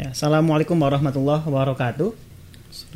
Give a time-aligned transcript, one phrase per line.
[0.00, 2.08] Ya, Assalamualaikum warahmatullahi wabarakatuh.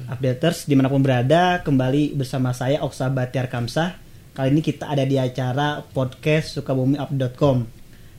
[0.09, 4.01] Updaters di mana pun berada, kembali bersama saya Oksa Batiar Kamsah.
[4.33, 7.57] Kali ini kita ada di acara podcast sukabumiup.com.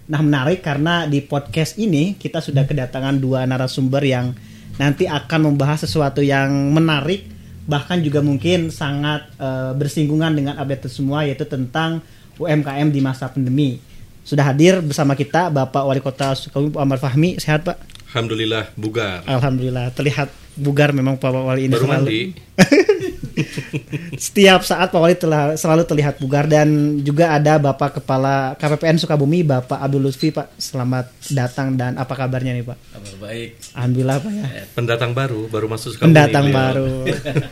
[0.05, 4.37] Nah menarik karena di podcast ini kita sudah kedatangan dua narasumber yang
[4.77, 7.25] nanti akan membahas sesuatu yang menarik
[7.65, 12.05] bahkan juga mungkin sangat eh, bersinggungan dengan update semua yaitu tentang
[12.37, 13.81] UMKM di masa pandemi.
[14.21, 17.41] Sudah hadir bersama kita Bapak Wali Kota Sukabumi Pak Amar Fahmi.
[17.41, 17.94] Sehat Pak?
[18.15, 19.27] Alhamdulillah bugar.
[19.27, 22.07] Alhamdulillah terlihat bugar memang Pak Wali ini Baru selalu.
[22.07, 22.21] mandi.
[24.15, 29.43] Setiap saat Pak Wali telah, selalu terlihat bugar dan juga ada Bapak Kepala KPPN Sukabumi
[29.43, 30.55] Bapak Abdul Lutfi Pak.
[30.55, 32.77] Selamat datang dan apa kabarnya nih Pak?
[32.95, 33.49] Kabar baik.
[33.75, 34.43] Alhamdulillah Pak ya.
[34.71, 36.15] Pendatang baru, baru masuk Sukabumi.
[36.15, 36.55] Pendatang beliau.
[36.55, 36.91] baru.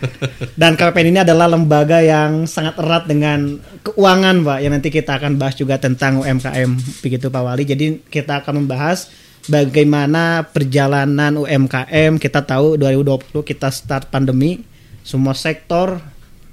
[0.63, 4.57] Dan KPPN ini adalah lembaga yang sangat erat dengan keuangan, Pak.
[4.63, 7.67] Yang nanti kita akan bahas juga tentang UMKM, begitu Pak Wali.
[7.67, 9.11] Jadi kita akan membahas
[9.47, 12.19] bagaimana perjalanan UMKM.
[12.19, 14.63] Kita tahu 2020 kita start pandemi,
[15.03, 15.99] semua sektor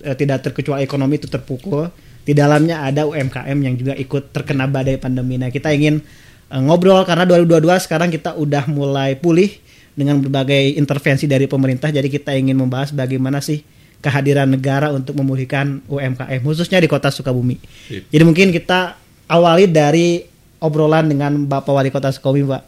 [0.03, 1.91] eh, tidak terkecuali ekonomi itu terpukul.
[2.21, 5.41] Di dalamnya ada UMKM yang juga ikut terkena badai pandemi.
[5.41, 6.03] Nah, kita ingin
[6.51, 9.51] eh, ngobrol karena 2022 sekarang kita udah mulai pulih
[9.95, 11.91] dengan berbagai intervensi dari pemerintah.
[11.91, 13.63] Jadi kita ingin membahas bagaimana sih
[14.01, 17.61] kehadiran negara untuk memulihkan UMKM khususnya di Kota Sukabumi.
[18.09, 18.97] Jadi mungkin kita
[19.29, 20.25] awali dari
[20.61, 22.63] obrolan dengan Bapak Wali Kota Sukabumi, Pak.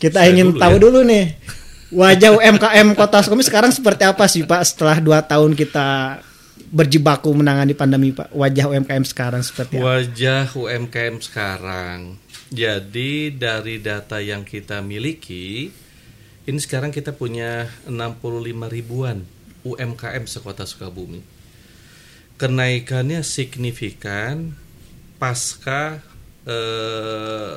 [0.00, 0.80] Kita saya ingin dulu tahu ya.
[0.80, 1.24] dulu nih
[1.92, 4.62] wajah UMKM Kota Sukabumi sekarang seperti apa sih, Pak?
[4.64, 6.18] Setelah dua tahun kita
[6.72, 8.32] berjibaku menangani pandemi, Pak.
[8.32, 9.84] Wajah UMKM sekarang seperti apa?
[9.84, 12.16] Wajah UMKM sekarang.
[12.50, 15.70] Jadi dari data yang kita miliki,
[16.50, 19.22] ini sekarang kita punya 65 ribuan
[19.62, 21.22] UMKM sekota Sukabumi.
[22.40, 24.56] Kenaikannya signifikan
[25.20, 26.00] pasca
[26.46, 27.54] eh,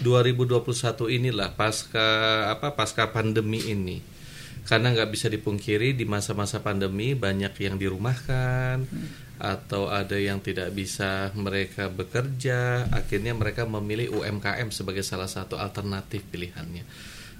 [0.00, 2.08] 2021 inilah pasca
[2.48, 4.00] apa pasca pandemi ini.
[4.64, 8.86] Karena nggak bisa dipungkiri di masa-masa pandemi banyak yang dirumahkan
[9.40, 16.22] atau ada yang tidak bisa mereka bekerja akhirnya mereka memilih UMKM sebagai salah satu alternatif
[16.28, 16.84] pilihannya.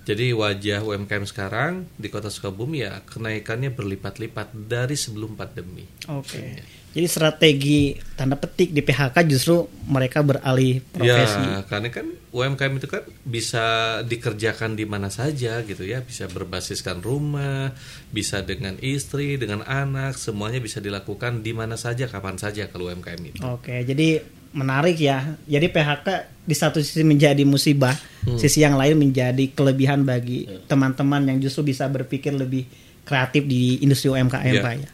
[0.00, 5.84] Jadi wajah UMKM sekarang di kota Sukabumi ya kenaikannya berlipat-lipat dari sebelum pandemi.
[6.08, 6.79] Oke.
[6.90, 11.38] Jadi strategi tanda petik di PHK justru mereka beralih profesi.
[11.38, 13.66] Ya, karena kan UMKM itu kan bisa
[14.02, 17.70] dikerjakan di mana saja gitu ya, bisa berbasiskan rumah,
[18.10, 23.22] bisa dengan istri, dengan anak, semuanya bisa dilakukan di mana saja, kapan saja kalau UMKM
[23.22, 23.38] itu.
[23.46, 25.38] Oke, jadi menarik ya.
[25.46, 26.06] Jadi PHK
[26.42, 27.94] di satu sisi menjadi musibah,
[28.34, 32.66] sisi yang lain menjadi kelebihan bagi teman-teman yang justru bisa berpikir lebih
[33.10, 34.62] kreatif di industri UMKM, Iya.
[34.62, 34.90] Pak ya.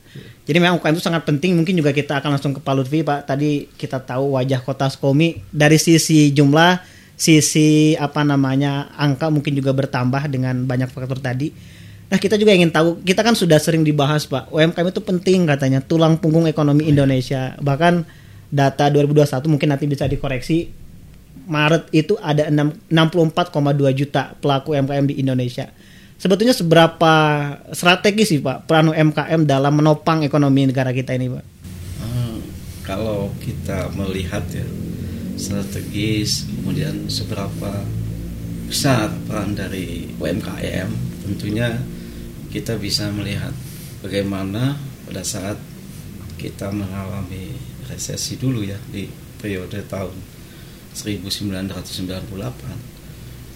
[0.49, 1.53] Jadi memang UMKM itu sangat penting.
[1.53, 3.29] Mungkin juga kita akan langsung ke Pak Lutfi, Pak.
[3.29, 6.81] Tadi kita tahu wajah kota Sukabumi dari sisi jumlah,
[7.19, 11.53] sisi apa namanya angka mungkin juga bertambah dengan banyak faktor tadi.
[12.07, 15.83] Nah kita juga ingin tahu, kita kan sudah sering dibahas Pak, UMKM itu penting katanya,
[15.83, 17.59] tulang punggung ekonomi Indonesia.
[17.59, 18.07] Bahkan
[18.47, 20.71] data 2021 mungkin nanti bisa dikoreksi,
[21.51, 25.71] Maret itu ada 6 64,2 juta pelaku UMKM di Indonesia.
[26.17, 27.15] Sebetulnya seberapa
[27.77, 31.45] strategis sih Pak peran UMKM dalam menopang ekonomi negara kita ini Pak?
[32.01, 32.41] Hmm,
[32.81, 34.65] kalau kita melihat ya
[35.37, 37.85] strategis, kemudian seberapa
[38.65, 40.89] besar peran dari UMKM,
[41.29, 41.77] tentunya
[42.49, 43.53] kita bisa melihat
[44.01, 45.61] bagaimana pada saat
[46.41, 47.53] kita mengalami
[47.85, 50.17] resesi dulu ya di periode tahun
[50.97, 52.33] 1998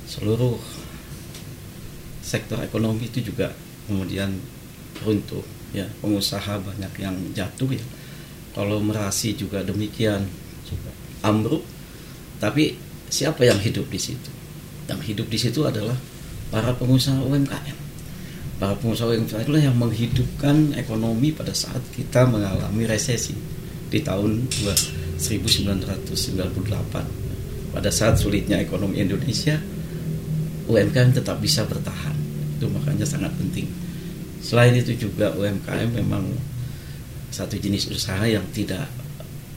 [0.04, 0.60] seluruh
[2.20, 3.52] sektor ekonomi itu juga
[3.88, 4.36] kemudian
[5.04, 5.88] runtuh ya.
[6.04, 7.84] Pengusaha banyak yang jatuh ya.
[8.54, 10.26] Kalau merasi juga demikian
[11.24, 11.64] ambruk.
[12.40, 12.72] Tapi
[13.12, 14.32] siapa yang hidup di situ?
[14.88, 15.94] Yang hidup di situ adalah
[16.50, 17.90] para pengusaha UMKM
[18.60, 23.32] para pengusaha UMKM itulah yang menghidupkan ekonomi pada saat kita mengalami resesi
[23.88, 25.16] di tahun 1998
[27.72, 29.56] pada saat sulitnya ekonomi Indonesia
[30.70, 32.14] UMKM tetap bisa bertahan.
[32.56, 33.66] Itu makanya sangat penting.
[34.40, 36.24] Selain itu juga UMKM memang
[37.34, 38.86] satu jenis usaha yang tidak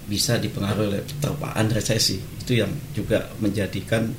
[0.10, 2.18] bisa dipengaruhi oleh terpaan resesi.
[2.18, 4.10] Itu yang juga menjadikan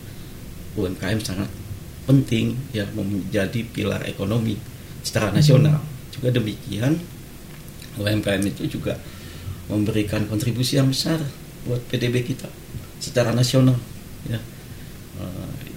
[0.79, 1.51] UMKM sangat
[2.05, 4.57] penting ya menjadi pilar ekonomi
[5.03, 5.83] secara nasional.
[6.15, 6.97] Juga demikian
[7.99, 8.99] UMKM itu juga
[9.69, 11.19] memberikan kontribusi yang besar
[11.65, 12.49] buat PDB kita
[13.01, 13.77] secara nasional
[14.29, 14.37] ya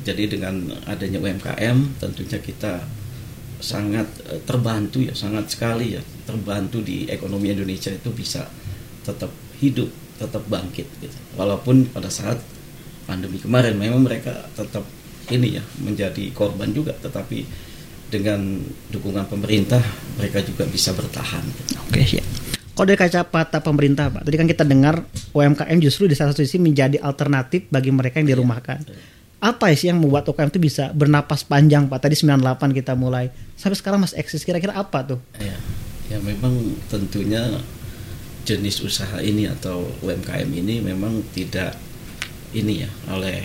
[0.07, 2.80] jadi dengan adanya UMKM tentunya kita
[3.59, 8.48] sangat eh, terbantu ya sangat sekali ya terbantu di ekonomi Indonesia itu bisa
[9.04, 12.39] tetap hidup tetap bangkit gitu walaupun pada saat
[13.04, 14.88] pandemi kemarin memang mereka tetap
[15.27, 17.68] ini ya menjadi korban juga tetapi
[18.07, 19.83] dengan dukungan pemerintah
[20.15, 21.44] mereka juga bisa bertahan.
[21.92, 22.24] Oke, siap.
[22.77, 25.01] Kalau dari kacamata pemerintah, Pak, tadi kan kita dengar
[25.33, 28.86] UMKM justru di satu sisi menjadi alternatif bagi mereka yang dirumahkan.
[29.38, 32.01] Apa sih yang membuat UMKM itu bisa bernapas panjang, Pak?
[32.01, 33.30] Tadi 98 kita mulai.
[33.54, 34.42] Sampai sekarang masih eksis.
[34.42, 35.19] Kira-kira apa tuh?
[35.38, 35.54] Ya,
[36.10, 36.57] ya memang
[36.89, 37.45] tentunya
[38.50, 41.75] jenis usaha ini atau UMKM ini memang tidak
[42.56, 43.44] ini ya oleh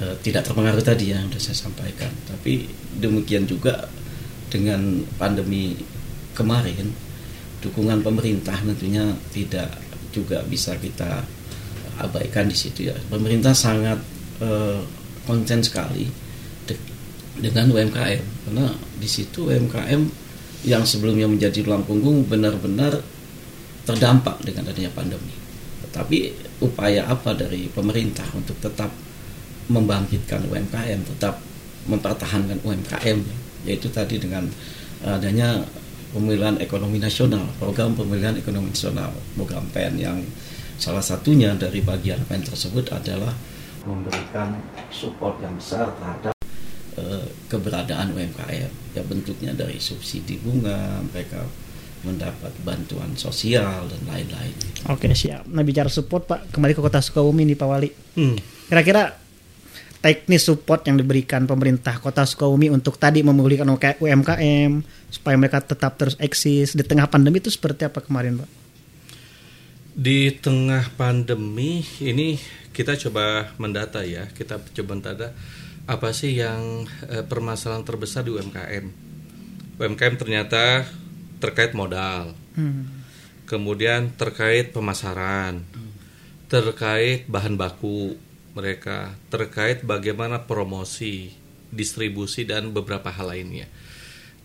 [0.00, 2.10] e, tidak terpengaruh tadi yang sudah saya sampaikan.
[2.26, 2.66] Tapi
[2.98, 3.86] demikian juga
[4.50, 5.78] dengan pandemi
[6.34, 6.90] kemarin
[7.60, 9.70] dukungan pemerintah tentunya tidak
[10.10, 11.22] juga bisa kita
[12.00, 12.96] abaikan di situ ya.
[13.12, 14.00] Pemerintah sangat
[14.40, 14.48] e,
[15.28, 16.08] konsen sekali
[16.66, 16.74] de
[17.40, 18.66] dengan UMKM karena
[18.98, 20.02] di situ UMKM
[20.66, 23.00] yang sebelumnya menjadi tulang punggung benar-benar
[23.88, 25.32] terdampak dengan adanya pandemi.
[25.88, 26.16] Tetapi
[26.60, 28.92] upaya apa dari pemerintah untuk tetap
[29.72, 31.40] membangkitkan UMKM, tetap
[31.88, 33.18] mempertahankan UMKM,
[33.64, 34.44] yaitu tadi dengan
[35.00, 35.64] adanya
[36.12, 40.18] pemulihan ekonomi nasional, program pemulihan ekonomi nasional, program PEN yang
[40.76, 43.32] salah satunya dari bagian PEN tersebut adalah
[43.84, 44.58] memberikan
[44.92, 46.34] support yang besar terhadap
[47.00, 48.70] uh, keberadaan UMKM.
[48.96, 51.44] Ya bentuknya dari subsidi bunga, mereka
[52.00, 54.56] mendapat bantuan sosial dan lain-lain.
[54.88, 55.44] Oke siap.
[55.52, 57.90] Nah bicara support Pak, kembali ke kota Sukabumi nih Pak Wali.
[58.16, 58.36] Hmm.
[58.72, 59.20] Kira-kira
[60.00, 63.68] teknis support yang diberikan pemerintah kota Sukabumi untuk tadi memulihkan
[64.00, 64.70] UMKM
[65.12, 68.59] supaya mereka tetap terus eksis di tengah pandemi itu seperti apa kemarin Pak?
[70.00, 72.40] Di tengah pandemi ini
[72.72, 75.36] kita coba mendata ya, kita coba mendata
[75.84, 78.86] apa sih yang eh, permasalahan terbesar di UMKM.
[79.76, 80.88] UMKM ternyata
[81.36, 82.88] terkait modal, hmm.
[83.44, 85.92] kemudian terkait pemasaran, hmm.
[86.48, 88.16] terkait bahan baku
[88.56, 91.36] mereka, terkait bagaimana promosi,
[91.68, 93.68] distribusi dan beberapa hal lainnya.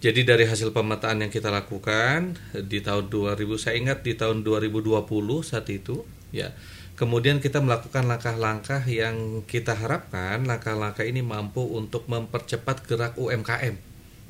[0.04, 5.02] Jadi dari hasil pemetaan yang kita lakukan di tahun 2000 saya ingat di tahun 2020
[5.42, 6.04] saat itu
[6.36, 6.52] ya.
[6.96, 13.76] Kemudian kita melakukan langkah-langkah yang kita harapkan langkah-langkah ini mampu untuk mempercepat gerak UMKM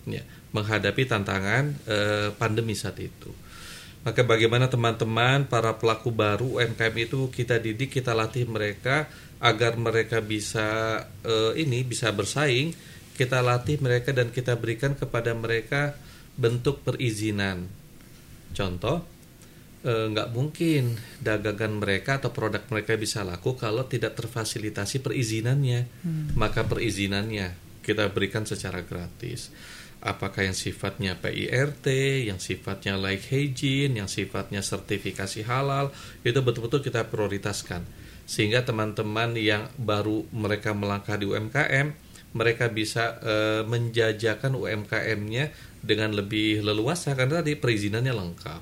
[0.09, 0.25] ya
[0.55, 3.33] menghadapi tantangan eh, pandemi saat itu.
[4.05, 9.09] Maka bagaimana teman-teman para pelaku baru UMKM itu kita didik, kita latih mereka
[9.41, 12.71] agar mereka bisa eh, ini bisa bersaing,
[13.15, 15.95] kita latih mereka dan kita berikan kepada mereka
[16.35, 17.71] bentuk perizinan.
[18.51, 19.07] Contoh,
[19.87, 25.81] eh, nggak mungkin dagangan mereka atau produk mereka bisa laku kalau tidak terfasilitasi perizinannya.
[26.03, 26.35] Hmm.
[26.35, 29.49] Maka perizinannya kita berikan secara gratis
[30.05, 31.85] apakah yang sifatnya PIRT,
[32.29, 35.89] yang sifatnya like hygiene, yang sifatnya sertifikasi halal,
[36.21, 37.81] itu betul-betul kita prioritaskan.
[38.29, 42.04] Sehingga teman-teman yang baru mereka melangkah di UMKM,
[42.35, 48.61] mereka bisa e, menjajakan UMKM-nya dengan lebih leluasa karena tadi perizinannya lengkap.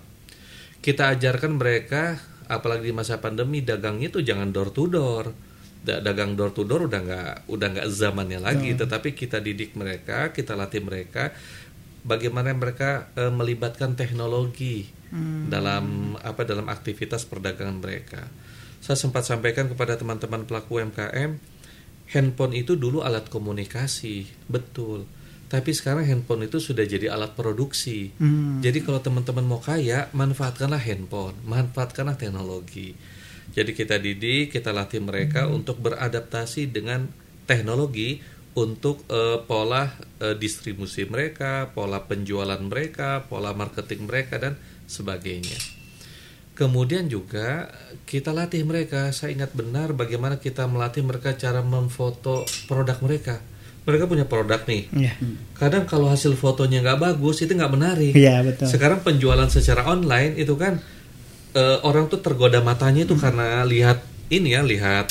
[0.80, 5.26] Kita ajarkan mereka apalagi di masa pandemi dagangnya itu jangan door to door
[5.84, 8.80] dagang door to door udah nggak udah nggak zamannya lagi hmm.
[8.88, 11.36] tetapi kita didik mereka kita latih mereka
[12.08, 15.52] bagaimana mereka e, melibatkan teknologi hmm.
[15.52, 18.24] dalam apa dalam aktivitas perdagangan mereka
[18.80, 21.36] saya sempat sampaikan kepada teman-teman pelaku UMKM
[22.14, 25.10] handphone itu dulu alat komunikasi betul
[25.50, 28.62] tapi sekarang handphone itu sudah jadi alat produksi hmm.
[28.62, 32.94] jadi kalau teman-teman mau kaya manfaatkanlah handphone manfaatkanlah teknologi
[33.54, 35.62] jadi kita didik, kita latih mereka hmm.
[35.62, 37.06] untuk beradaptasi dengan
[37.46, 38.18] teknologi
[38.58, 44.58] untuk uh, pola uh, distribusi mereka, pola penjualan mereka, pola marketing mereka dan
[44.90, 45.83] sebagainya.
[46.54, 47.66] Kemudian juga
[48.06, 53.42] kita latih mereka, saya ingat benar bagaimana kita melatih mereka cara memfoto produk mereka.
[53.84, 54.88] Mereka punya produk nih.
[54.94, 55.18] Yeah.
[55.58, 58.14] Kadang kalau hasil fotonya nggak bagus itu nggak menarik.
[58.14, 58.70] Yeah, betul.
[58.70, 60.80] Sekarang penjualan secara online itu kan
[61.58, 63.24] uh, orang tuh tergoda matanya itu hmm.
[63.24, 65.10] karena lihat ini ya lihat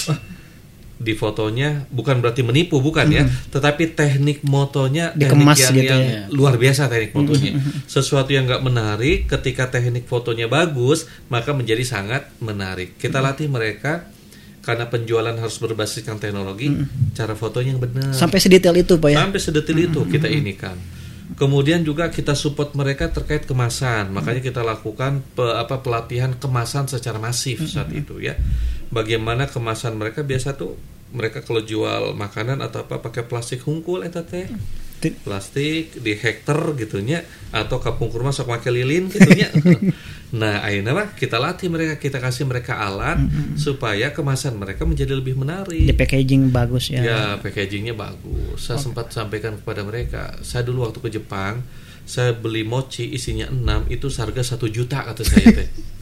[1.03, 3.31] di fotonya bukan berarti menipu bukan ya, hmm.
[3.31, 6.23] ya tetapi teknik motonya Dikemas teknik yang, gitu yang ya.
[6.31, 7.91] luar biasa teknik fotonya hmm.
[7.91, 12.97] sesuatu yang nggak menarik ketika teknik fotonya bagus maka menjadi sangat menarik.
[12.97, 14.07] Kita latih mereka
[14.63, 16.71] karena penjualan harus berbasiskan teknologi
[17.19, 18.15] cara fotonya yang benar.
[18.15, 19.19] Sampai sedetail itu pak ya?
[19.27, 20.79] Sampai sedetail itu kita ini kan
[21.33, 24.13] Kemudian juga kita support mereka terkait kemasan.
[24.13, 28.37] Makanya kita lakukan pe, apa pelatihan kemasan secara masif saat itu ya.
[28.93, 30.77] Bagaimana kemasan mereka biasa tuh
[31.13, 34.49] mereka kalau jual makanan atau apa pakai plastik hungkul eta teh.
[35.03, 39.51] Ti- plastik di hektar gitunya atau kapung kurma sok make lilin gitunya
[40.41, 43.19] nah akhirnya mah kita latih mereka kita kasih mereka alat
[43.59, 47.03] supaya kemasan mereka menjadi lebih menarik di packaging bagus ya.
[47.03, 48.63] Ya, packagingnya bagus.
[48.63, 50.39] Saya sempat sampaikan kepada mereka.
[50.47, 51.67] Saya dulu waktu ke Jepang,
[52.07, 55.69] saya beli mochi isinya 6 itu seharga satu juta kata saya teh.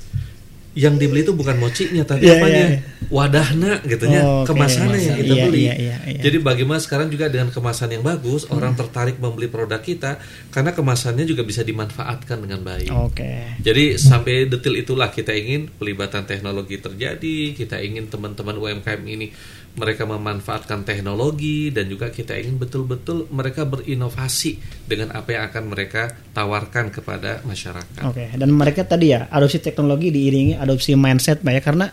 [0.70, 2.54] Yang dibeli itu bukan mochinya tapi Iya, apanya?
[2.54, 2.80] iya, iya.
[3.10, 4.54] Wadahna gitu ya, Oh, oke.
[4.54, 5.60] kemasannya yang kita Iya, beli.
[5.66, 6.20] iya, iya, iya.
[6.22, 10.22] Jadi bagaimana sekarang juga dengan kemasan yang bagus, orang tertarik membeli produk kita
[10.54, 12.86] karena kemasannya juga bisa dimanfaatkan dengan baik.
[12.94, 13.58] Oke.
[13.58, 19.26] Jadi sampai detil itulah kita ingin pelibatan teknologi terjadi, kita ingin teman-teman UMKM ini
[19.70, 26.10] mereka memanfaatkan teknologi dan juga kita ingin betul-betul mereka berinovasi dengan apa yang akan mereka
[26.34, 28.02] tawarkan kepada masyarakat.
[28.02, 31.86] Oke, dan mereka tadi ya adopsi teknologi diiringi adopsi mindset Pak ya karena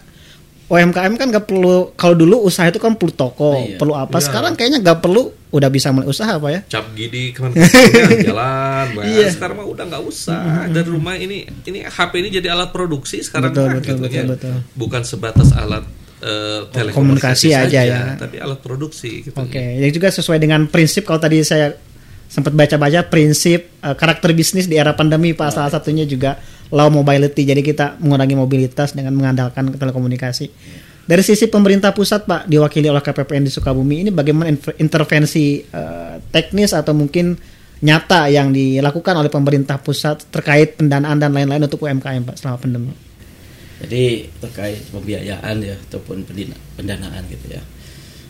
[0.68, 3.80] UMKM kan gak perlu kalau dulu usaha itu kan perlu toko, Iya.
[3.80, 4.20] perlu apa.
[4.20, 4.26] Iya.
[4.28, 6.60] Sekarang kayaknya gak perlu udah bisa mulai usaha Pak ya.
[6.68, 8.86] Cap gidi ke mana-mana jalan.
[9.08, 9.32] Iya.
[9.32, 13.56] sekarang mah udah nggak usah dari rumah ini ini HP ini jadi alat produksi sekarang
[13.56, 14.26] Betul, mah, betul, gitu betul, ya.
[14.28, 14.56] betul.
[14.76, 15.88] bukan sebatas alat
[16.20, 18.02] eh, telekomunikasi Komunikasi aja saja, ya.
[18.20, 19.40] tapi alat produksi gitu.
[19.40, 21.80] Oke, yang juga sesuai dengan prinsip kalau tadi saya
[22.28, 26.36] sempat baca-baca prinsip eh, karakter bisnis di era pandemi Pak salah satunya juga
[26.72, 27.48] low mobility.
[27.48, 30.46] Jadi kita mengurangi mobilitas dengan mengandalkan telekomunikasi.
[31.08, 36.20] Dari sisi pemerintah pusat Pak diwakili oleh KPPN di Sukabumi ini bagaimana inter- intervensi eh,
[36.20, 37.32] teknis atau mungkin
[37.80, 42.92] nyata yang dilakukan oleh pemerintah pusat terkait pendanaan dan lain-lain untuk UMKM Pak selama pandemi.
[43.78, 46.26] Jadi terkait pembiayaan ya ataupun
[46.76, 47.64] pendanaan gitu ya.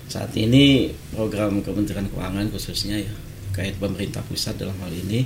[0.05, 3.13] Saat ini program Kementerian Keuangan khususnya ya
[3.49, 5.25] terkait pemerintah pusat dalam hal ini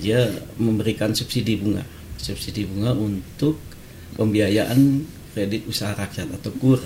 [0.00, 1.84] dia memberikan subsidi bunga,
[2.20, 3.56] subsidi bunga untuk
[4.20, 6.80] pembiayaan kredit usaha rakyat atau KUR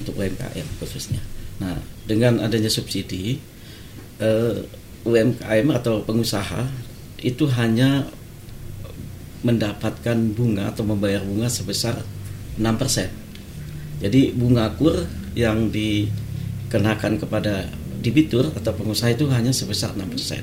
[0.00, 1.20] untuk UMKM khususnya.
[1.58, 1.76] Nah,
[2.06, 3.36] dengan adanya subsidi
[4.22, 4.56] eh,
[5.04, 6.66] UMKM atau pengusaha
[7.18, 8.06] itu hanya
[9.42, 12.02] mendapatkan bunga atau membayar bunga sebesar
[12.58, 14.02] 6%.
[14.02, 17.70] Jadi bunga kur yang dikenakan kepada
[18.02, 20.42] debitur atau pengusaha itu hanya sebesar 6%.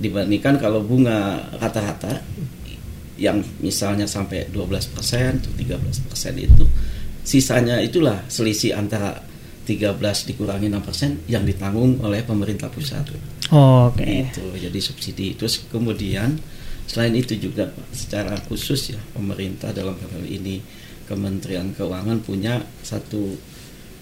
[0.00, 2.24] Dibandingkan kalau bunga rata-rata
[3.20, 6.64] yang misalnya sampai 12% atau 13% itu
[7.20, 9.20] sisanya itulah selisih antara
[9.68, 10.00] 13
[10.32, 13.06] dikurangi 6% yang ditanggung oleh pemerintah pusat.
[13.52, 14.32] Oke.
[14.32, 15.36] Itu jadi subsidi.
[15.36, 16.34] Terus kemudian
[16.88, 20.58] selain itu juga secara khusus ya pemerintah dalam hal ini
[21.06, 23.36] Kementerian Keuangan punya satu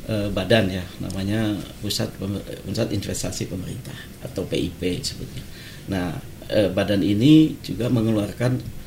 [0.09, 1.53] eh, badan ya namanya
[1.85, 5.45] Pusat Pemer- Pusat Investasi Pemerintah atau PIP sebutnya.
[5.93, 6.17] Nah,
[6.49, 8.78] eh, badan ini juga mengeluarkan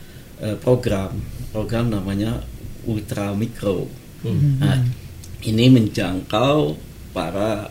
[0.41, 1.13] eh, program
[1.51, 2.41] program namanya
[2.87, 3.85] Ultra Mikro.
[4.61, 4.77] Nah,
[5.41, 6.77] ini menjangkau
[7.11, 7.69] para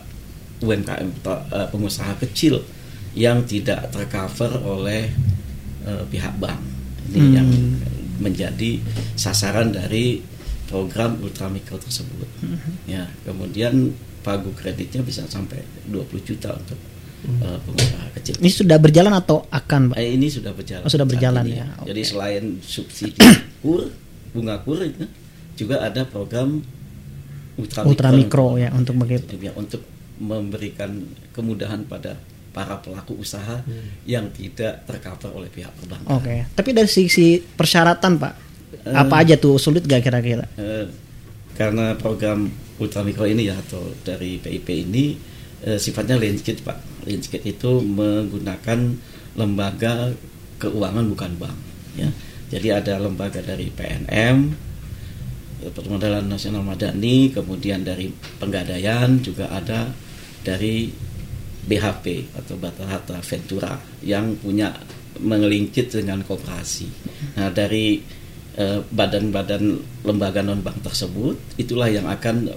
[0.61, 2.61] UMKM eh, pengusaha kecil
[3.11, 5.11] yang tidak tercover oleh
[5.83, 6.61] eh, pihak bank.
[7.11, 7.35] Ini Hmm.
[7.35, 7.49] yang
[8.21, 8.77] menjadi
[9.17, 10.21] sasaran dari
[10.69, 12.29] program ultramikro tersebut.
[12.87, 15.59] Ya, kemudian pagu kreditnya bisa sampai
[15.89, 16.77] 20 juta untuk
[17.25, 18.33] eh, pengusaha kecil.
[18.41, 19.95] Ini sudah berjalan atau akan Pak?
[19.97, 20.83] Eh, ini sudah berjalan.
[20.83, 22.09] Oh, sudah berjalan ya, Jadi oke.
[22.09, 23.21] selain subsidi
[23.63, 23.89] kur,
[24.33, 25.05] bunga kur itu
[25.55, 26.61] juga ada program
[27.59, 28.97] ultra, Ultra mikro ya untuk
[29.37, 29.81] ya, untuk
[30.17, 31.01] memberikan
[31.33, 32.17] kemudahan pada
[32.51, 33.63] para pelaku usaha
[34.03, 36.09] yang tidak tercover oleh pihak perbankan.
[36.19, 38.33] Oke, tapi dari sisi persyaratan Pak,
[38.81, 38.95] Eh.
[38.97, 40.47] apa aja tuh sulit gak kira-kira?
[40.57, 40.87] Eh,
[41.53, 42.49] karena program
[42.81, 45.13] ultramikro ini ya atau dari PIP ini
[45.61, 48.79] eh, sifatnya landscape pak landscape itu menggunakan
[49.35, 50.13] lembaga
[50.61, 51.57] keuangan bukan bank
[51.97, 52.09] ya
[52.51, 54.37] jadi ada lembaga dari PNM
[55.63, 59.87] eh, Permodalan Nasional Madani kemudian dari Penggadaian juga ada
[60.41, 60.91] dari
[61.61, 64.73] BHP atau Bata Hata Ventura yang punya
[65.21, 66.87] mengelingkit dengan koperasi.
[67.37, 68.01] Nah dari
[68.57, 69.63] eh, badan-badan
[70.01, 72.49] lembaga non bank tersebut itulah yang akan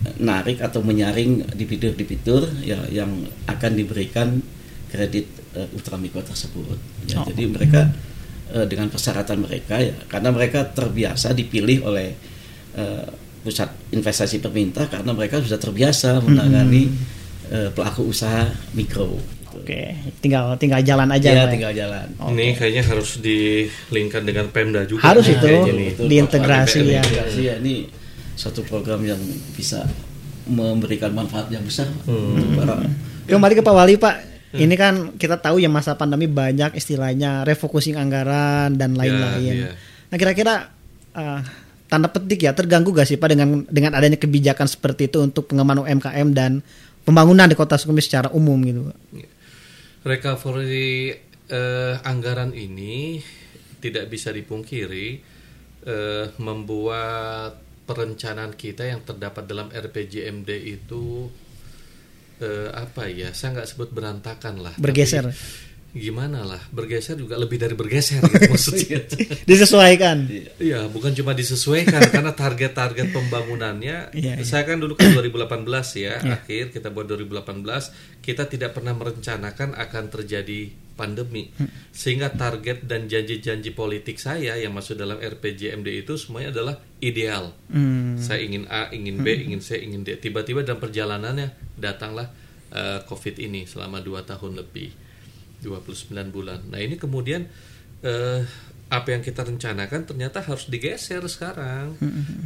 [0.00, 4.40] menarik atau menyaring debitur-debitur ya yang akan diberikan
[4.88, 6.78] kredit eh, ultramikro tersebut.
[7.06, 7.26] Ya, Oh.
[7.28, 7.92] Jadi mereka
[8.56, 12.16] eh, dengan persyaratan mereka ya karena mereka terbiasa dipilih oleh
[12.76, 13.06] eh,
[13.40, 16.88] pusat investasi pemerintah karena mereka sudah terbiasa menangani
[17.52, 19.20] eh, pelaku usaha mikro.
[19.50, 19.66] gitu.
[19.66, 19.82] Oke,
[20.22, 21.28] tinggal tinggal jalan aja.
[21.28, 21.52] Ya, Pak.
[21.52, 22.06] tinggal jalan.
[22.22, 22.30] Oke.
[22.38, 25.02] Ini kayaknya harus dilingkan dengan Pemda juga.
[25.10, 25.88] Harus nih, itu, nih.
[25.90, 27.02] Itu diintegrasi ya.
[27.02, 27.74] Integrasi ya ini
[28.40, 29.20] satu program yang
[29.52, 29.84] bisa
[30.48, 32.40] memberikan manfaat yang besar Hmm.
[32.40, 32.74] untuk para
[33.28, 34.16] Kembali ke Pak Wali Pak,
[34.56, 39.68] ini kan kita tahu ya masa pandemi banyak istilahnya refocusing anggaran dan lain-lain.
[39.68, 39.70] iya.
[40.10, 40.72] Nah kira-kira
[41.14, 41.40] eh,
[41.86, 45.86] tanda petik ya terganggu gak sih Pak dengan dengan adanya kebijakan seperti itu untuk pengembangan
[45.86, 46.64] UMKM dan
[47.06, 48.98] pembangunan di Kota Sukabumi secara umum gitu Pak?
[50.00, 51.14] recovery
[51.46, 53.20] eh, anggaran ini
[53.78, 55.08] tidak bisa dipungkiri
[55.86, 61.26] eh, membuat perencanaan kita yang terdapat dalam RPJMD itu
[62.38, 65.26] eh, apa ya saya nggak sebut berantakan lah Bergeser.
[65.26, 69.02] tapi gimana lah bergeser juga lebih dari bergeser gitu maksudnya
[69.42, 70.22] Disesuaikan.
[70.62, 74.14] Iya, bukan cuma disesuaikan karena target-target pembangunannya.
[74.14, 74.46] Iya, iya.
[74.46, 75.50] Saya kan dulu kan 2018
[75.98, 80.70] ya, akhir kita buat 2018, kita tidak pernah merencanakan akan terjadi
[81.00, 81.48] pandemi.
[81.56, 81.72] Hmm.
[81.96, 87.56] Sehingga target dan janji-janji politik saya yang masuk dalam RPJMD itu semuanya adalah ideal.
[87.72, 88.20] Hmm.
[88.20, 90.20] Saya ingin A, ingin B, ingin C, ingin D.
[90.20, 92.28] Tiba-tiba dalam perjalanannya datanglah
[92.68, 94.92] eh, COVID ini selama 2 tahun lebih.
[95.64, 96.60] 29 bulan.
[96.68, 97.48] Nah, ini kemudian
[98.04, 98.40] eh,
[98.90, 101.94] apa yang kita rencanakan ternyata harus digeser sekarang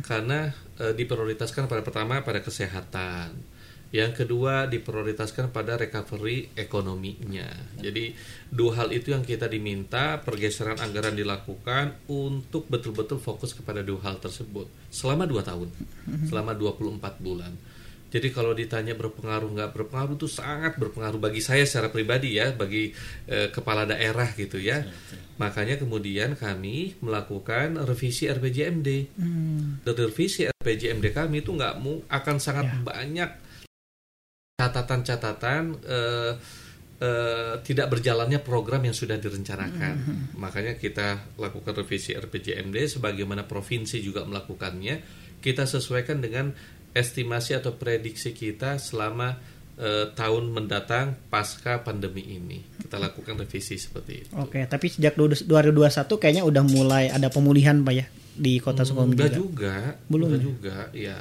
[0.04, 3.53] karena eh, diprioritaskan pada pertama pada kesehatan.
[3.94, 7.46] Yang kedua diprioritaskan pada recovery ekonominya.
[7.78, 8.10] Jadi
[8.50, 14.18] dua hal itu yang kita diminta pergeseran anggaran dilakukan untuk betul-betul fokus kepada dua hal
[14.18, 15.70] tersebut selama dua tahun,
[16.26, 17.54] selama 24 bulan.
[18.10, 22.90] Jadi kalau ditanya berpengaruh nggak berpengaruh itu sangat berpengaruh bagi saya secara pribadi ya, bagi
[23.30, 24.82] eh, kepala daerah gitu ya.
[25.38, 28.88] Makanya kemudian kami melakukan revisi RPJMD.
[29.86, 31.78] Dan revisi RPJMD kami itu nggak
[32.10, 33.43] akan sangat banyak
[34.54, 36.32] catatan-catatan eh,
[37.02, 39.94] eh, tidak berjalannya program yang sudah direncanakan.
[40.38, 45.26] Makanya kita lakukan revisi RPJMD sebagaimana provinsi juga melakukannya.
[45.42, 46.54] Kita sesuaikan dengan
[46.94, 49.34] estimasi atau prediksi kita selama
[49.74, 52.62] eh, tahun mendatang pasca pandemi ini.
[52.78, 54.30] Kita lakukan revisi seperti itu.
[54.38, 55.50] Oke, tapi sejak 2021
[56.14, 59.38] kayaknya udah mulai ada pemulihan Pak ya di Kota Sukabumi Enggak juga.
[59.38, 59.76] juga,
[60.10, 60.46] Belum enggak ya?
[60.46, 60.76] juga.
[60.94, 61.18] Ya,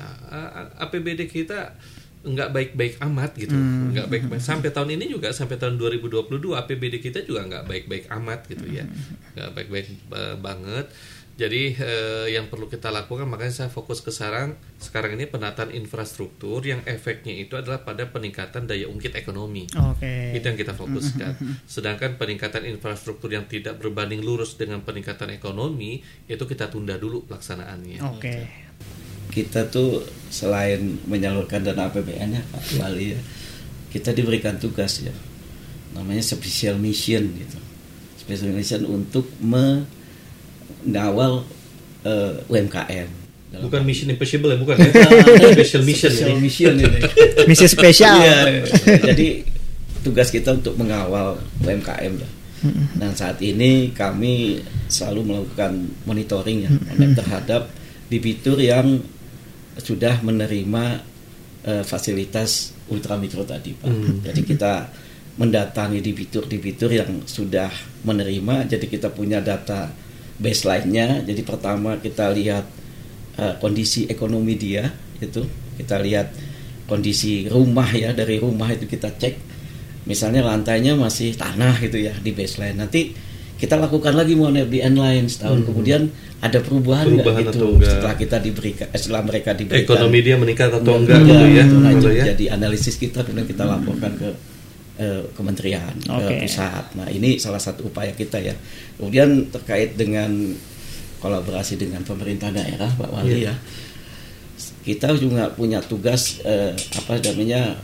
[0.81, 1.77] APBD kita
[2.23, 3.55] nggak baik-baik amat gitu,
[3.91, 4.39] nggak baik-baik.
[4.39, 8.87] Sampai tahun ini juga, sampai tahun 2022 APBD kita juga nggak baik-baik amat gitu ya,
[9.35, 10.87] nggak baik-baik eh, banget.
[11.33, 16.61] Jadi eh, yang perlu kita lakukan, makanya saya fokus ke sekarang, sekarang ini penataan infrastruktur
[16.63, 19.67] yang efeknya itu adalah pada peningkatan daya ungkit ekonomi.
[19.73, 20.31] Oke.
[20.31, 21.65] Itu yang kita fokuskan.
[21.65, 27.99] Sedangkan peningkatan infrastruktur yang tidak berbanding lurus dengan peningkatan ekonomi itu kita tunda dulu pelaksanaannya.
[28.13, 28.62] Oke.
[29.31, 33.19] Kita tuh selain menyalurkan dana APBN ya Pak Wali ya,
[33.93, 35.13] kita diberikan tugas ya,
[35.93, 37.57] namanya special mission gitu,
[38.17, 41.45] special mission untuk mengawal
[42.01, 43.21] eh, UMKM.
[43.53, 44.89] Dalam Bukan mission impossible ya, bukan ya?
[45.53, 46.41] Special mission special ini.
[46.41, 46.99] mission ini.
[47.53, 48.17] Misi spesial.
[48.17, 48.65] Iya,
[49.13, 49.45] jadi
[50.01, 52.29] tugas kita untuk mengawal UMKM ya.
[52.97, 54.57] Dan saat ini kami
[54.89, 56.71] selalu melakukan monitoring ya
[57.13, 57.69] terhadap
[58.07, 59.03] debitur yang
[59.77, 60.83] sudah menerima
[61.65, 64.23] eh, fasilitas ultramikro tadi Pak.
[64.29, 64.73] Jadi kita
[65.33, 67.69] mendatangi debitur-debitur yang sudah
[68.05, 68.69] menerima.
[68.69, 69.89] Jadi kita punya data
[70.37, 71.25] baseline-nya.
[71.25, 72.65] Jadi pertama kita lihat
[73.37, 74.89] eh, kondisi ekonomi dia
[75.23, 75.41] itu
[75.79, 76.29] kita lihat
[76.85, 79.35] kondisi rumah ya dari rumah itu kita cek
[80.03, 83.15] misalnya lantainya masih tanah gitu ya di baseline nanti
[83.63, 86.11] kita lakukan lagi mau FDN lain setahun kemudian
[86.43, 87.91] ada perubahan, nggak Perubahan gitu atau enggak?
[87.95, 91.63] setelah kita diberikan eh, setelah mereka diberikan Ekonomi dia meningkat atau enggak Enggak, gitu ya?
[91.63, 91.75] gitu.
[91.79, 92.23] Nah, itu ya.
[92.35, 94.29] jadi analisis kita kemudian kita laporkan ke
[94.99, 96.27] eh, kementerian Oke.
[96.27, 96.85] ke pusat.
[96.99, 98.51] Nah ini salah satu upaya kita ya.
[98.99, 100.27] Kemudian terkait dengan
[101.23, 103.47] kolaborasi dengan pemerintah daerah Pak Wali Iya.
[103.47, 103.55] ya,
[104.83, 107.79] kita juga punya tugas eh, apa namanya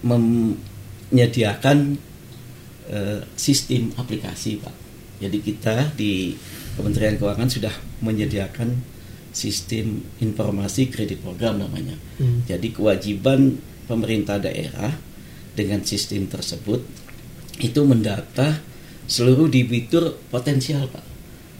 [0.00, 2.00] menyediakan
[2.88, 4.85] eh, sistem aplikasi Pak.
[5.16, 6.36] Jadi kita di
[6.76, 7.72] Kementerian Keuangan sudah
[8.04, 8.96] menyediakan
[9.32, 11.96] sistem informasi kredit program namanya.
[12.20, 12.44] Hmm.
[12.48, 14.92] Jadi kewajiban pemerintah daerah
[15.56, 16.84] dengan sistem tersebut
[17.60, 18.60] itu mendata
[19.08, 21.04] seluruh debitur potensial Pak.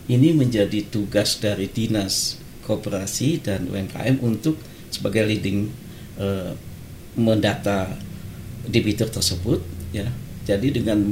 [0.07, 4.61] Ini menjadi tugas dari dinas koperasi dan UMKM untuk
[4.93, 5.69] sebagai leading
[6.21, 6.53] eh,
[7.17, 7.97] mendata
[8.69, 9.63] debitur tersebut
[9.95, 10.07] ya.
[10.47, 11.03] Jadi dengan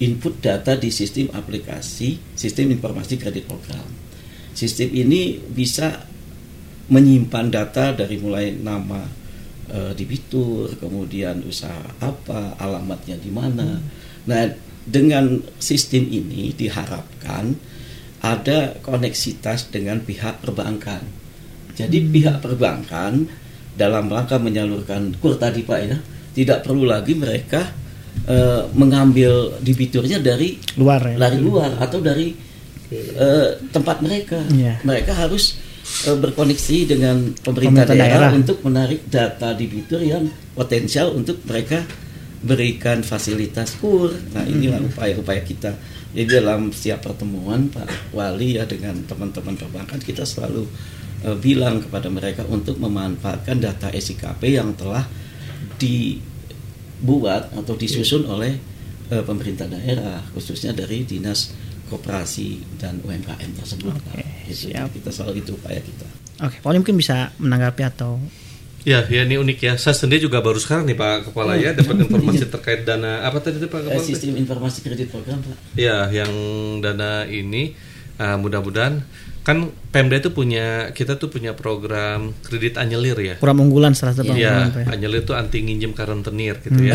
[0.00, 3.84] menginput data di sistem aplikasi sistem informasi kredit program.
[4.56, 6.08] Sistem ini bisa
[6.88, 9.04] menyimpan data dari mulai nama
[9.68, 13.76] eh, debitur, kemudian usaha apa, alamatnya di mana.
[14.24, 14.42] Nah,
[14.88, 17.52] dengan sistem ini diharapkan
[18.24, 21.04] ada koneksitas dengan pihak perbankan.
[21.76, 23.28] Jadi pihak perbankan
[23.76, 25.96] dalam rangka menyalurkan kur tadi Pak ya,
[26.32, 27.79] tidak perlu lagi mereka
[28.28, 31.16] eh, mengambil debiturnya dari Luar ya.
[31.16, 32.32] dari luar atau dari
[32.92, 34.38] eh, tempat mereka.
[34.50, 34.82] Iya.
[34.82, 35.58] Mereka harus
[36.06, 38.30] eh, berkoneksi dengan pemerintah, Pemerintah daerah, daerah.
[38.34, 41.82] untuk menarik data debitur yang potensial untuk mereka
[42.40, 44.08] berikan fasilitas kur.
[44.32, 45.76] Nah inilah upaya-upaya kita.
[46.10, 50.66] Jadi dalam setiap pertemuan Pak Wali ya dengan teman-teman perbankan kita selalu
[51.22, 55.06] uh, bilang kepada mereka untuk memanfaatkan data SIKP yang telah
[57.00, 58.60] dibuat atau disusun oleh
[59.08, 61.56] uh, pemerintah daerah khususnya dari dinas
[61.88, 63.90] koperasi dan UMKM tersebut.
[63.90, 64.92] Oke, Itu, siap.
[64.92, 66.06] kita selalu itu upaya kita.
[66.40, 68.20] Oke, Pak Wali mungkin bisa menanggapi atau
[68.80, 69.74] Ya, ya ini unik ya.
[69.76, 73.60] Saya sendiri juga baru sekarang nih Pak Kepala ya dapat informasi terkait dana apa tadi
[73.60, 74.00] itu Pak Eh, Kepala?
[74.00, 75.76] sistem informasi kredit program Pak.
[75.76, 76.32] Ya, yang
[76.80, 77.76] dana ini
[78.16, 79.04] uh, mudah-mudahan
[79.50, 79.58] kan
[79.90, 83.34] Pemda itu punya kita tuh punya program kredit anyelir ya.
[83.36, 84.86] kurang unggulan salah satu Iya, program, ya?
[84.94, 86.94] anyelir itu anti nginjem karentenir gitu ya.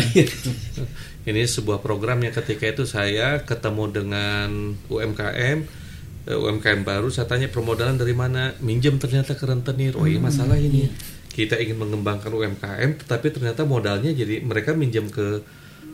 [1.28, 4.48] Ini sebuah program yang ketika itu saya ketemu dengan
[4.86, 5.58] UMKM,
[6.24, 8.54] eh, UMKM baru, saya tanya permodalan dari mana?
[8.62, 9.98] Minjem ternyata ke rentenir.
[9.98, 10.86] Oh iya masalah ini.
[11.28, 15.42] Kita ingin mengembangkan UMKM, tetapi ternyata modalnya jadi mereka minjem ke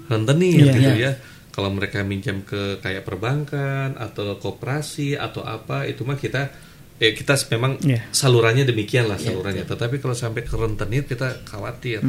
[0.06, 1.12] rentenir Iya, gitu ya.
[1.52, 6.48] Kalau mereka minjam ke kayak perbankan atau koperasi atau apa, itu mah kita
[6.96, 8.08] eh kita memang Iya.
[8.14, 9.66] salurannya demikian lah salurannya.
[9.66, 12.00] Tetapi kalau sampai ke rentenir kita khawatir.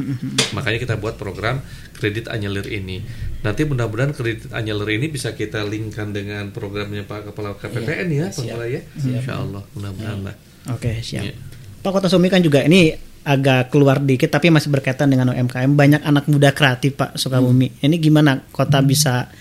[0.54, 1.60] Makanya kita buat program
[1.98, 3.02] kredit anyelir ini.
[3.42, 8.44] Nanti mudah-mudahan kredit anyelir ini bisa kita linkkan dengan programnya Pak Kepala KPPN ya, Pak
[8.46, 8.82] Kepala ya.
[8.96, 10.36] Insya Allah mudah-mudahan lah.
[10.72, 11.26] Oke, siap.
[11.26, 11.34] Iya.
[11.84, 15.74] Pak Kota Sumi kan juga ini agak keluar dikit tapi masih berkaitan dengan UMKM.
[15.74, 17.72] Banyak anak muda kreatif Pak Sukabumi.
[17.72, 17.86] Hmm.
[17.88, 19.32] Ini gimana kota bisa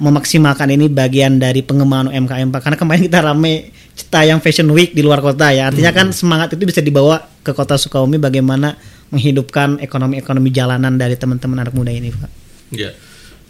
[0.00, 2.60] memaksimalkan ini bagian dari pengembangan UMKM Pak?
[2.66, 3.54] Karena kemarin kita rame
[3.94, 5.70] Citayam Fashion Week di luar kota ya.
[5.70, 6.00] Artinya Hmm.
[6.00, 8.74] kan semangat itu bisa dibawa ke kota Sukabumi bagaimana
[9.10, 12.30] menghidupkan ekonomi-ekonomi jalanan dari teman-teman anak muda ini Pak.
[12.70, 12.94] Ya,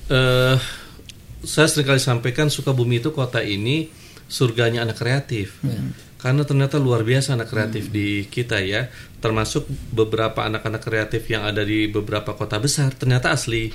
[0.08, 0.56] eh
[1.44, 3.88] saya sering kali sampaikan Sukabumi itu kota ini
[4.28, 5.60] surganya anak kreatif.
[6.20, 8.92] Karena ternyata luar biasa anak kreatif di kita ya,
[9.24, 13.72] termasuk beberapa anak-anak kreatif yang ada di beberapa kota besar ternyata asli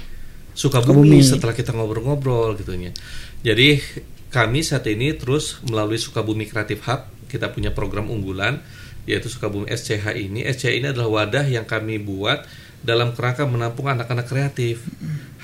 [0.55, 1.19] Sukabumi, Sukabumi.
[1.19, 2.95] setelah kita ngobrol-ngobrol gitunya.
[3.43, 3.81] Jadi
[4.31, 8.63] kami saat ini terus melalui Sukabumi Creative Hub kita punya program unggulan
[9.03, 10.47] yaitu Sukabumi SCH ini.
[10.47, 12.45] SCH ini adalah wadah yang kami buat
[12.85, 14.85] dalam kerangka menampung anak-anak kreatif.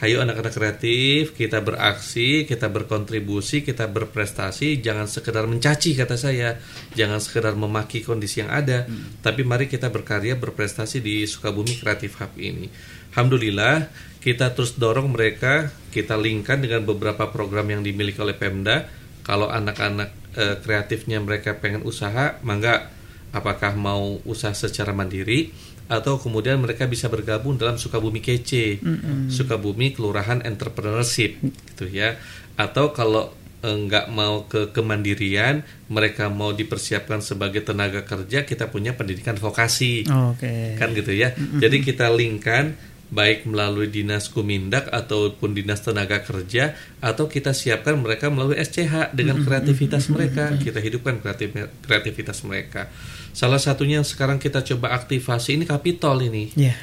[0.01, 6.57] Hayo anak-anak kreatif, kita beraksi, kita berkontribusi, kita berprestasi, jangan sekedar mencaci kata saya,
[6.97, 8.89] jangan sekedar memaki kondisi yang ada,
[9.21, 12.65] tapi mari kita berkarya berprestasi di Sukabumi Creative Hub ini.
[13.13, 18.89] Alhamdulillah, kita terus dorong mereka, kita linkkan dengan beberapa program yang dimiliki oleh Pemda.
[19.21, 22.89] Kalau anak-anak eh, kreatifnya mereka pengen usaha, mangga
[23.37, 25.53] apakah mau usaha secara mandiri
[25.91, 28.79] atau kemudian mereka bisa bergabung dalam Sukabumi Kece,
[29.27, 32.15] Sukabumi Kelurahan Entrepreneurship gitu ya.
[32.55, 38.95] Atau kalau eh, nggak mau ke kemandirian, mereka mau dipersiapkan sebagai tenaga kerja, kita punya
[38.95, 40.79] pendidikan vokasi Oke.
[40.79, 41.35] kan gitu ya.
[41.35, 48.31] Jadi kita linkkan baik melalui dinas kumindak ataupun dinas tenaga kerja atau kita siapkan mereka
[48.31, 51.51] melalui SCH dengan kreativitas mereka kita hidupkan kreatif
[51.83, 52.87] kreativitas mereka.
[53.35, 56.55] Salah satunya yang sekarang kita coba aktivasi ini kapitol ini.
[56.55, 56.75] Ya.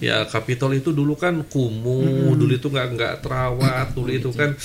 [0.00, 4.56] ya kapitol itu dulu kan kumuh dulu itu nggak nggak terawat dulu itu kan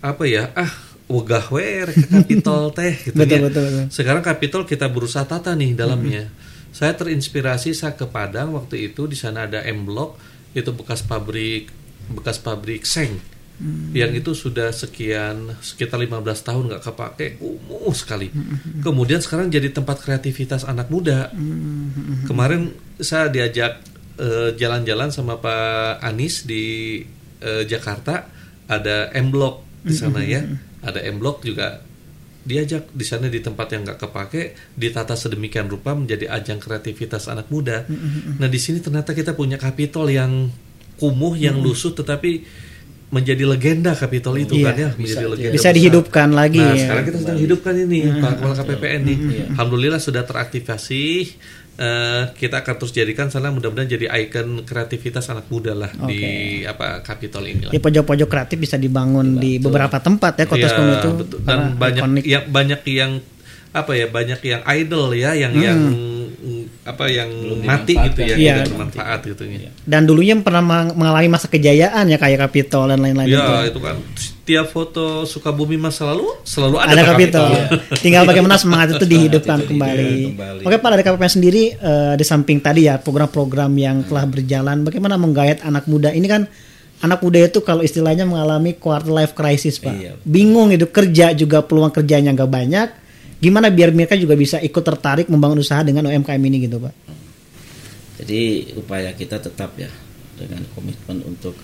[0.00, 0.72] apa ya ah
[1.08, 3.44] wegah we rek ke kapitol teh gitu Betul, ya.
[3.48, 3.84] betul, betul.
[3.88, 6.28] sekarang kapitol kita berusaha tata nih dalamnya.
[6.68, 10.20] Saya terinspirasi saya ke Padang waktu itu di sana ada M Block
[10.56, 11.68] itu bekas pabrik
[12.12, 13.20] bekas pabrik seng.
[13.90, 17.26] Yang itu sudah sekian sekitar 15 tahun nggak kepake.
[17.42, 18.30] Kumuh sekali.
[18.86, 21.34] Kemudian sekarang jadi tempat kreativitas anak muda.
[22.30, 22.70] Kemarin
[23.02, 23.82] saya diajak
[24.22, 27.02] eh, jalan-jalan sama Pak Anies di
[27.42, 28.30] eh, Jakarta.
[28.70, 30.46] Ada M Block di sana ya.
[30.86, 31.82] Ada M Block juga
[32.44, 37.50] diajak di sana di tempat yang nggak kepake ditata sedemikian rupa menjadi ajang kreativitas anak
[37.52, 37.84] muda.
[38.38, 40.48] Nah di sini ternyata kita punya kapitol yang
[40.98, 42.42] kumuh yang lusuh tetapi
[43.08, 45.74] menjadi legenda kapitol itu Iya, kan ya bisa- menjadi legenda Bisa besar.
[45.74, 46.80] dihidupkan lagi Nah, ya.
[46.82, 49.18] sekarang kita sedang hidupkan ini Pak Kepala KPPN nih.
[49.50, 51.04] Alhamdulillah sudah teraktivasi.
[51.78, 56.20] Eh, kita akan terus jadikan sana mudah-mudahan jadi ikon kreativitas anak muda lah di
[56.64, 57.72] apa Kapitol ini lah.
[57.72, 61.10] Ya pojok-pojok kreatif bisa dibangun di beberapa tempat ya kota Iya, Sukabumi itu.
[61.16, 61.38] betul.
[61.40, 62.22] dan banyak ikonik.
[62.26, 63.12] yang banyak yang
[63.70, 66.17] apa ya banyak yang idol ya yang yang mm,
[66.88, 67.28] apa yang
[67.60, 68.40] mati gitu ya Hmm.
[68.40, 68.54] Iya.
[68.56, 69.70] tidak bermanfaat gitu ya.
[69.82, 73.36] Dan dulunya pernah meng- mengalami masa kejayaan ya kayak Kapitol dan lain-lain itu.
[73.36, 77.48] Ya itu kan setiap foto Sukabumi masa lalu selalu ada, Ada Kapitol.
[77.98, 80.12] Tinggal bagaimana semangat itu dihidupkan itu kembali.
[80.62, 85.14] Oke Pak dari KPPN sendiri eh, di samping tadi ya program-program yang telah berjalan, bagaimana
[85.14, 86.48] menggayat anak muda ini kan
[86.98, 89.92] anak muda itu kalau istilahnya mengalami quarter life crisis Pak.
[89.92, 90.12] Iya.
[90.20, 92.88] Bingung itu kerja juga peluang kerjanya nggak banyak.
[93.38, 96.94] Gimana biar mereka juga bisa ikut tertarik membangun usaha dengan UMKM ini gitu Pak?
[98.18, 99.90] Jadi upaya kita tetap ya
[100.34, 101.54] dengan komitmen untuk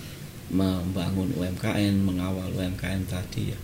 [0.55, 3.59] membangun UMKM, mengawal UMKM tadi ya.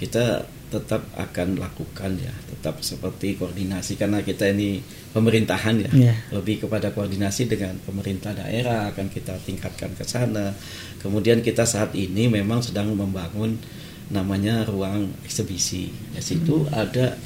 [0.00, 0.40] Kita
[0.72, 4.80] tetap akan lakukan ya, tetap seperti koordinasi karena kita ini
[5.12, 6.14] pemerintahan ya, Iya.
[6.32, 10.56] lebih kepada koordinasi dengan pemerintah daerah akan kita tingkatkan ke sana.
[11.04, 13.60] Kemudian kita saat ini memang sedang membangun
[14.08, 15.92] namanya ruang eksebisi.
[16.16, 17.20] Di situ ada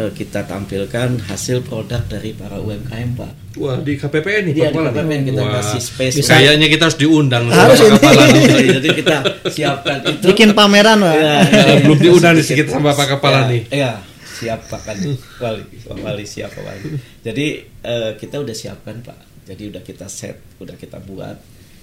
[0.00, 3.32] eh, kita tampilkan hasil produk dari para UMKM, Pak.
[3.52, 4.88] Wah di KPPN nih Iya, di Kepala.
[4.90, 6.14] KPPN kita Wah, kasih space.
[6.22, 7.98] Kayaknya kita harus diundang Harus ini.
[8.78, 10.24] Jadi kita siapkan itu.
[10.26, 11.14] Bikin pameran, Pak.
[11.14, 12.70] Ya, Eh, belum itu diundang di sedikit.
[12.70, 13.62] sekitar sama Pak Kepala Ya, nih.
[13.70, 13.92] Iya,
[14.32, 14.96] siap Pak kan
[15.36, 16.82] wali, Pak wali siap Pak wali.
[17.20, 17.46] Jadi
[17.82, 19.18] eh, kita udah siapkan Pak.
[19.44, 21.36] Jadi udah kita set, udah kita buat.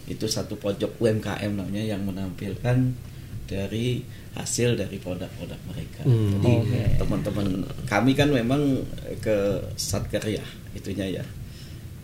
[0.08, 2.78] Itu satu pojok UMKM namanya yang menampilkan
[3.48, 4.04] dari
[4.36, 6.04] hasil dari produk-produk mereka.
[6.04, 6.38] Hmm.
[6.38, 6.82] Jadi Oke.
[7.00, 7.48] teman-teman
[7.88, 8.84] kami kan memang
[9.18, 9.38] ke
[9.74, 10.44] satker ya
[10.76, 11.26] itunya ya.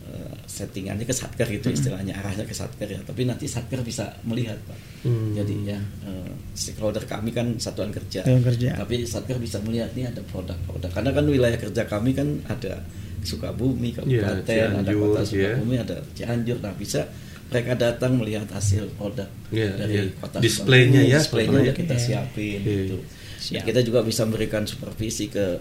[0.04, 4.60] Eh, settingannya ke satker itu istilahnya arahnya ke satker ya tapi nanti satker bisa melihat
[4.68, 5.36] pak Hmm.
[5.36, 8.72] jadi ya eh, stakeholder kami kan satuan kerja Satuan kerja.
[8.78, 12.80] tapi satker bisa melihat nih ada produk-produk karena kan wilayah kerja kami kan ada
[13.20, 15.26] Sukabumi Kabupaten ada Cianjur, kota ya.
[15.56, 17.02] Sukabumi ada Cianjur nah bisa
[17.48, 20.04] mereka datang melihat hasil produk Iya, dari iya.
[20.18, 22.04] kota Displaynya ya, displaynya udah kita Iya.
[22.04, 22.76] siapin Iya.
[22.86, 22.98] gitu
[23.44, 23.64] Siap.
[23.68, 25.60] kita juga bisa memberikan supervisi ke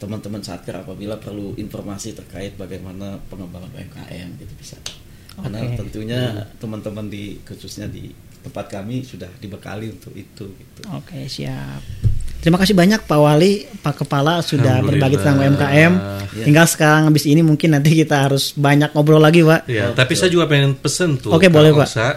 [0.00, 4.76] teman-teman satker apabila perlu informasi terkait bagaimana pengembangan UMKM gitu bisa
[5.36, 5.76] karena Oke.
[5.76, 6.20] tentunya
[6.56, 8.08] teman-teman di khususnya di
[8.40, 11.84] tempat kami sudah dibekali untuk itu gitu Oke, siap.
[12.40, 15.92] Terima kasih banyak Pak Wali, Pak Kepala sudah berbagi tentang UMKM.
[16.32, 16.44] Ya.
[16.48, 19.68] Tinggal sekarang habis ini mungkin nanti kita harus banyak ngobrol lagi, Pak.
[19.68, 21.36] Ya, tapi saya juga pengen pesen tuh.
[21.36, 21.84] Oke, Kang boleh, Pak.
[21.84, 22.08] Oksa.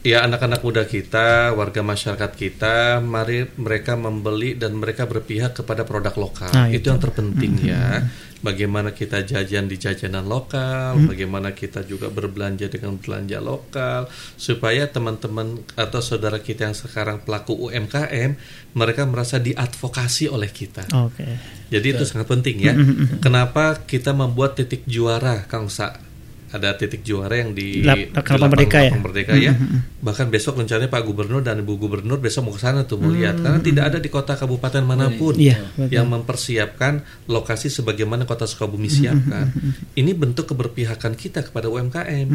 [0.00, 6.16] Ya, anak-anak muda kita, warga masyarakat kita, mari mereka membeli dan mereka berpihak kepada produk
[6.16, 6.50] lokal.
[6.50, 6.86] Nah, itu itu.
[6.88, 8.08] yang terpenting ya.
[8.40, 11.08] Bagaimana kita jajan di jajanan lokal, Hmm.
[11.12, 14.08] bagaimana kita juga berbelanja dengan belanja lokal,
[14.40, 18.40] supaya teman-teman atau saudara kita yang sekarang pelaku UMKM,
[18.72, 20.88] mereka merasa diadvokasi oleh kita.
[21.04, 21.26] Oke.
[21.70, 22.74] Jadi itu sangat penting ya.
[23.22, 26.09] Kenapa kita membuat titik juara, Kang Sa?
[26.50, 28.90] Ada titik juara yang di Lapang Merdeka ya?
[28.90, 29.54] Lapang Merdeka ya.
[30.00, 33.38] Bahkan besok rencananya Pak Gubernur dan Ibu Gubernur besok mau ke sana tuh mau lihat
[33.38, 35.94] karena tidak ada di kota kabupaten mana pun Iya, betul.
[35.94, 39.52] yang mempersiapkan lokasi sebagaimana kota Sukabumi siapkan.
[39.94, 42.26] Ini bentuk keberpihakan kita kepada UMKM.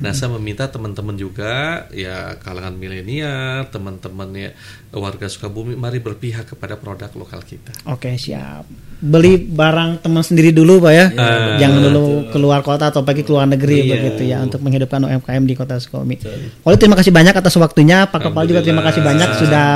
[0.00, 4.50] Nah, saya meminta teman-teman juga ya kalangan milenial, teman-teman ya
[4.94, 7.74] warga Sukabumi mari berpihak kepada produk lokal kita.
[7.90, 8.64] Oke, siap.
[9.00, 11.06] Beli barang teman sendiri dulu, Pak ya.
[11.10, 11.88] Iya, Jangan betul.
[11.90, 13.90] dulu keluar kota atau pergi keluar negeri Iya.
[13.98, 16.16] begitu ya untuk menghidupkan UMKM di Kota Sukabumi.
[16.62, 19.68] Oleh terima kasih banyak atas waktunya, Pak Kepala juga terima kasih banyak sudah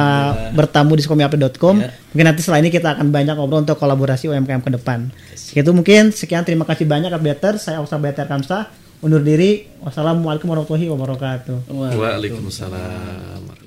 [0.54, 1.76] bertamu di sukomiupdate.com.
[1.82, 1.90] Ya.
[2.14, 5.10] Mungkin nanti setelah ini kita akan banyak ngobrol untuk kolaborasi UMKM ke depan.
[5.54, 7.58] Itu mungkin sekian terima kasih banyak Updater.
[7.58, 8.70] Saya Oksa Beter Kamsa
[9.02, 9.66] undur diri.
[9.82, 11.68] Wassalamualaikum warahmatullahi wabarakatuh.
[11.98, 13.63] Waalaikumsalam.